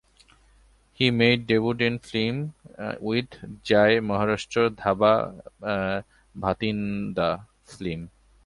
He 0.93 1.11
made 1.11 1.45
debut 1.45 1.73
in 1.85 1.99
film 1.99 2.55
with 2.99 3.61
"Jai 3.61 3.99
Maharashtra 3.99 4.71
Dhaba 4.71 6.03
Bhatinda" 6.35 7.45
film. 7.63 8.09